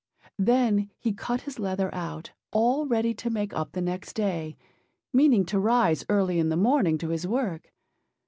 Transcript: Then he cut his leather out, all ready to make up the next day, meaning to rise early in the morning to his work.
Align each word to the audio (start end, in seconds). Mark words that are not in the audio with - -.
Then 0.39 0.89
he 0.97 1.13
cut 1.13 1.41
his 1.41 1.59
leather 1.59 1.93
out, 1.93 2.31
all 2.51 2.87
ready 2.87 3.13
to 3.13 3.29
make 3.29 3.53
up 3.53 3.73
the 3.73 3.83
next 3.83 4.13
day, 4.13 4.57
meaning 5.13 5.45
to 5.45 5.59
rise 5.59 6.05
early 6.09 6.39
in 6.39 6.49
the 6.49 6.57
morning 6.57 6.97
to 6.97 7.09
his 7.09 7.27
work. 7.27 7.71